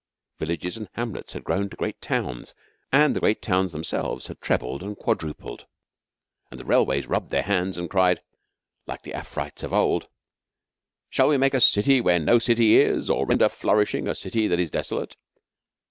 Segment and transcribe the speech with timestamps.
[0.39, 2.55] Villages and hamlets had grown to great towns,
[2.91, 5.67] and the great towns themselves had trebled and quadrupled.
[6.49, 8.23] And the railways rubbed their hands and cried,
[8.87, 10.07] like the Afrites of old,
[11.11, 14.59] 'Shall we make a city where no city is; or render flourishing a city that
[14.59, 15.17] is dasolate?'